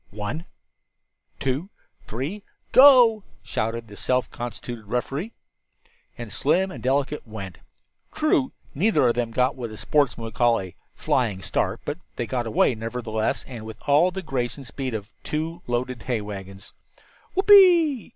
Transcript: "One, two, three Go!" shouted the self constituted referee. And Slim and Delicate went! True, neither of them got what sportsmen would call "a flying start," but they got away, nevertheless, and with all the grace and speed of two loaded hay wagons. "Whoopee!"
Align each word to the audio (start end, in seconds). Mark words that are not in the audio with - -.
"One, 0.09 0.45
two, 1.39 1.69
three 2.07 2.43
Go!" 2.71 3.23
shouted 3.43 3.87
the 3.87 3.95
self 3.95 4.31
constituted 4.31 4.85
referee. 4.87 5.31
And 6.17 6.33
Slim 6.33 6.71
and 6.71 6.81
Delicate 6.81 7.27
went! 7.27 7.59
True, 8.11 8.51
neither 8.73 9.07
of 9.07 9.13
them 9.13 9.29
got 9.29 9.55
what 9.55 9.77
sportsmen 9.77 10.23
would 10.25 10.33
call 10.33 10.59
"a 10.59 10.73
flying 10.95 11.43
start," 11.43 11.81
but 11.85 11.99
they 12.15 12.25
got 12.25 12.47
away, 12.47 12.73
nevertheless, 12.73 13.43
and 13.47 13.63
with 13.63 13.77
all 13.87 14.09
the 14.09 14.23
grace 14.23 14.57
and 14.57 14.65
speed 14.65 14.95
of 14.95 15.13
two 15.23 15.61
loaded 15.67 16.01
hay 16.01 16.19
wagons. 16.21 16.73
"Whoopee!" 17.35 18.09